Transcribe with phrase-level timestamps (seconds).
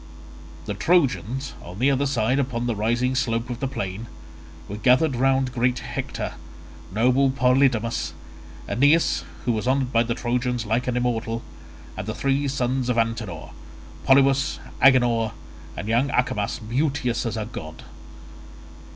[0.65, 4.07] The Trojans, on the other side upon the rising slope of the plain,
[4.67, 6.33] were gathered round great Hector,
[6.91, 8.13] noble Polydamas,
[8.67, 11.43] Aeneas who was honoured by the Trojans like an immortal,
[11.95, 13.51] and the three sons of Antenor,
[14.03, 15.33] Polybus, Agenor,
[15.77, 17.83] and young Acamas beauteous as a god.